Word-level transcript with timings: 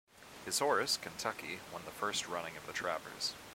His 0.45 0.57
horse, 0.57 0.97
Kentucky, 0.97 1.59
won 1.71 1.83
the 1.85 1.91
first 1.91 2.27
running 2.27 2.57
of 2.57 2.65
the 2.65 2.73
Travers. 2.73 3.35